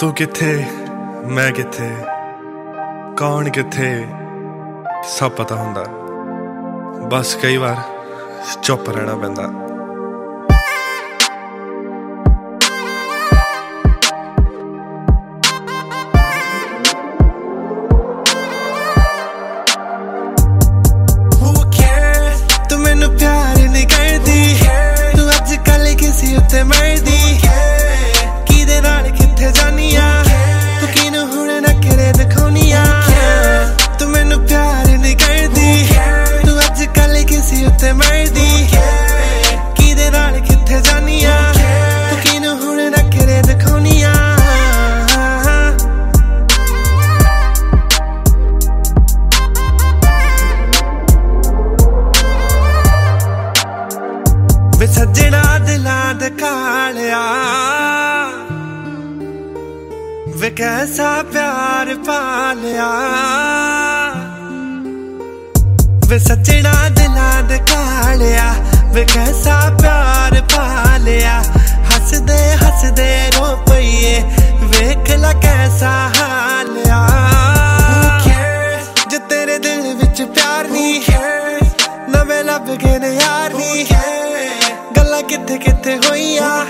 ਤੂੰ 0.00 0.12
ਕਿੱਥੇ? 0.12 0.64
ਮੈਂ 1.26 1.52
ਕਿੱਥੇ? 1.52 1.90
ਕੌਣ 3.16 3.48
ਕਿੱਥੇ? 3.48 4.06
ਸਭ 5.04 5.30
ਪਤਾ 5.30 5.54
ਹੁੰਦਾ। 5.54 5.84
ਬਸ 7.08 7.34
ਕਈ 7.34 7.56
ਵਾਰ 7.56 7.76
ਚੁੱਪ 8.62 8.90
ਰਹਿਣਾ 8.90 9.14
ਪੈਂਦਾ। 9.14 9.73
ਵੇ 54.84 54.92
ਸੱਜਣਾ 54.92 55.58
ਦਿਲਾਂ 55.58 56.14
ਦੇ 56.14 56.28
ਕਾਲਿਆ 56.30 57.20
ਵੇ 60.36 60.50
ਕੈਸਾ 60.50 61.22
ਪਿਆਰ 61.22 61.94
ਪਾਲਿਆ। 62.06 62.88
ਵੇ 66.08 66.18
ਸੱਜਣਾ 66.18 66.72
ਦਿਲਾਂ 66.88 67.42
ਦੇ 67.42 67.58
ਕਾਲਿਆ 67.58 68.54
ਵੇ 68.92 69.06
ਕੈਸਾ 69.14 69.58
ਪਿਆਰ 69.82 70.40
ਪਾਲਿਆ। 70.56 71.42
ਹੱਸਦੇ 71.94 72.38
ਹੱਸਦੇ 72.56 73.30
ਰੋ 73.36 73.56
ਪਈਏ। 73.70 74.22
ਵੇਖ 74.60 75.10
ਲੈ 75.10 75.32
ਕੈਸਾ 75.32 76.10
ਹਾਲਿਆ। 76.20 77.06
ਜੇ 79.10 79.18
ਤੇਰੇ 79.18 79.58
ਦਿਲ 79.58 79.94
ਵਿੱਚ 79.94 80.22
ਪਿਆਰ 80.22 80.68
ਨਹੀਂ 80.68 81.00
ਹੈ 81.10 81.58
ਨਵੇਂ 82.08 82.44
ਲੱਭ 82.44 82.74
ਗਏ 82.76 82.98
ਨੇ 82.98 83.14
ਯਾਰ 83.14 83.54
ਨਹੀਂ 83.54 83.86
ਕਿੱਥੇ 85.34 85.58
ਕਿੱਥੇ 85.58 85.96
ਹੋਈਆਂ? 85.96 86.66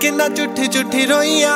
ਕਿੰਨਾ 0.00 0.28
ਝੂਠੀ 0.28 0.66
ਝੂਠੀ 0.66 1.06
ਰੋਈਆਂ? 1.06 1.54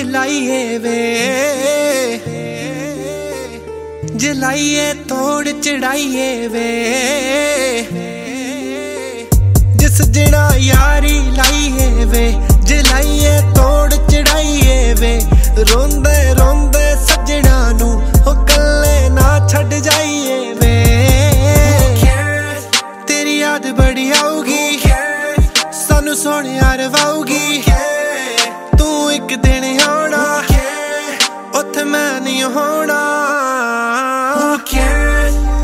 ਯਾਰੀ 0.00 0.10
ਲਾਈਏ 0.10 0.78
ਵੇ। 0.78 2.20
ਜੇ 4.16 4.32
ਲਾਈਏ 4.34 4.92
ਤੋੜ 5.08 5.48
ਚੜਾਈਏ 5.48 6.48
ਵੇ। 6.48 6.64
ਜਿਸ 9.76 10.00
ਜਿਹੜਾ 10.02 10.52
ਯਾਰੀ 10.56 11.18
ਲਾਈਏ 11.30 12.04
ਵੇ 12.04 12.24
ਜੇ 12.62 12.80
ਲਾਈਏ 12.82 13.40
ਤੋੜ 13.56 13.92
ਚੜਾਈਏ 14.10 14.94
ਵੇ। 14.94 15.12
ਰੋਂਦੇ 15.72 16.34
ਰੋਂਦੇ 16.34 16.94
ਸੱਜਣਾ 17.06 17.70
ਨੂੰ 17.72 17.92
ਉਹ 18.26 18.46
ਕੱਲੇ 18.46 19.08
ਨਾ 19.10 19.48
ਛੱਡ 19.48 19.74
ਜਾਈਏ 19.74 20.54
ਵੇ। 20.54 20.74
ਤੇਰੀ 23.06 23.38
ਯਾਦ 23.38 23.70
ਬੜੀ 23.72 24.10
ਆਊਗੀ, 24.22 24.78
ਸਾਨੂੰ 25.88 26.16
ਸੋਹਣਿਆ 26.16 26.74
ਰਵਾਉਗੀ 26.74 27.62
ਤੂੰ 27.62 27.89
ਇੱਕ 29.30 29.40
ਦਿਨ 29.40 29.64
ਆਉਣਾ। 29.80 30.20
ਉੱਥੇ 31.58 31.82
ਮੈਂ 31.84 32.20
ਨਹੀਂ 32.20 32.42
ਹੋਣਾ। 32.44 32.96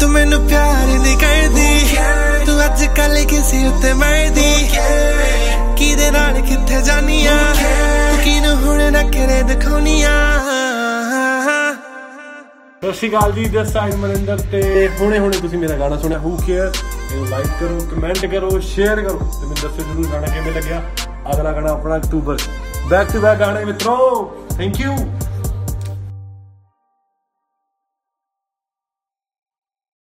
ਤੂੰ 0.00 0.08
ਮੈਨੂੰ 0.10 0.40
ਪਿਆਰ 0.48 0.86
ਨਹੀਂ 0.86 1.16
ਕਰਦੀ 1.18 1.96
ਤੂੰ 2.46 2.64
ਅੱਜ 2.64 2.84
ਕੱਲ 2.96 3.24
ਕਿਸੇ 3.24 3.66
ਉੱਤੇ 3.68 3.92
ਮਰਦੀ 3.92 4.68
ਕਿਹਦੇ 5.76 6.10
ਨਾਲ 6.10 6.40
ਕਿੱਥੇ 6.40 6.80
ਜਾਨੀ 6.82 7.26
ਆ 7.26 7.36
ਤੂੰ 7.54 8.18
ਕਿਨੂੰ 8.24 8.56
ਹੁਣ 8.56 8.92
ਨਾ 8.92 9.02
ਕਰੇ 9.02 9.42
ਦਿਖਾਉਣੀ 9.42 10.02
ਆ 10.02 10.14
ਸਤਿ 12.82 12.92
ਸ਼੍ਰੀ 12.92 13.10
ਅਕਾਲ 13.10 13.32
ਜੀ 13.32 13.44
ਦਿਸ 13.44 13.72
ਸਾਈਡ 13.72 13.94
ਮਨਿੰਦਰ 13.94 14.38
ਤੇ 14.52 14.88
ਹੁਣੇ 15.00 15.18
ਹੁਣੇ 15.18 15.38
ਤੁਸੀਂ 15.38 15.58
ਮੇਰਾ 15.58 15.76
ਗਾਣਾ 15.78 15.96
ਸੁਣਿਆ। 15.98 16.18
ਹੂ 16.18 16.36
ਕੇਅਰ 16.46 16.72
ਇਹਨੂੰ 17.12 17.28
ਲਾਈਕ 17.28 17.46
ਕਰੋ 17.60 17.78
ਕਮੈਂਟ 17.90 18.26
ਕਰੋ 18.26 18.60
ਸ਼ੇਅਰ 18.60 19.00
ਕਰੋ। 19.00 19.18
ਤੇ 19.40 19.46
ਮੈਨੂੰ 19.46 19.56
ਦੱਸੋ 19.62 19.92
ਜਰੂਰ 19.92 20.06
ਗਾਣਾ 20.12 20.26
ਕਿਵੇਂ 20.26 20.52
ਲੱਗਿਆ। 20.52 20.82
ਅਗਲਾ 21.32 21.52
ਗਾਣਾ 21.52 21.70
ਆਪਣਾ 21.70 21.96
ਅਕਤੂਬਰ 21.96 22.36
back 22.88 23.08
to 23.08 23.20
back 23.20 23.38
gaane 23.38 23.62
mitro 23.70 23.96
thank 24.58 24.78
you. 24.78 24.92